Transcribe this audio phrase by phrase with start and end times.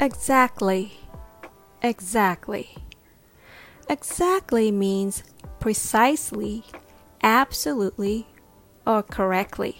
[0.00, 0.92] Exactly.
[1.82, 2.76] Exactly.
[3.88, 5.24] Exactly means
[5.58, 6.62] precisely,
[7.22, 8.26] absolutely,
[8.86, 9.76] or correctly.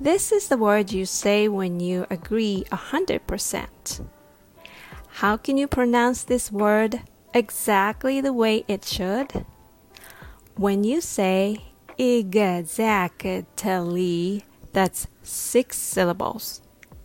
[0.00, 4.08] This is the word you say when you agree a 100%.
[5.16, 7.02] How can you pronounce this word
[7.34, 9.44] exactly the way it should?
[10.56, 11.64] When you say
[11.98, 13.44] exactly,
[14.72, 16.62] that's six syllables.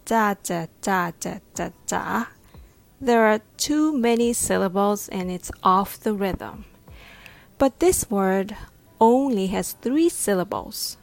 [0.07, 2.27] Da da da da da da.
[3.01, 6.63] There are too many syllables and it's off the rhythm.
[7.57, 8.55] But this word
[9.01, 10.95] only has three syllables.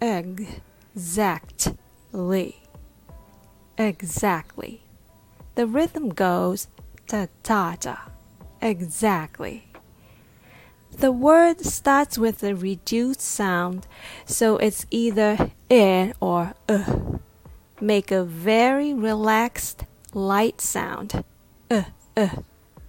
[0.00, 1.74] Exactly.
[3.76, 4.82] Exactly.
[5.56, 6.68] The rhythm goes
[7.08, 7.96] da da da.
[8.62, 9.66] Exactly.
[10.96, 13.88] The word starts with a reduced sound,
[14.24, 17.18] so it's either i or uh.
[17.80, 21.24] Make a very relaxed, light sound.
[21.70, 21.84] Uh,
[22.16, 22.28] uh,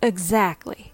[0.02, 0.94] exactly.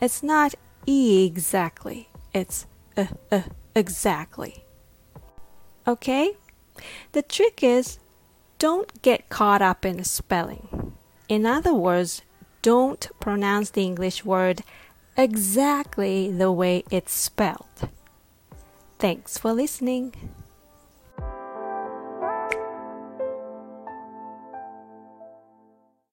[0.00, 0.54] It's not
[0.86, 2.08] e exactly.
[2.34, 3.42] It's uh, uh,
[3.74, 4.64] exactly.
[5.86, 6.32] Okay?
[7.12, 7.98] The trick is
[8.58, 10.94] don't get caught up in the spelling.
[11.28, 12.22] In other words,
[12.62, 14.62] don't pronounce the English word
[15.16, 17.88] exactly the way it's spelled.
[18.98, 20.14] Thanks for listening.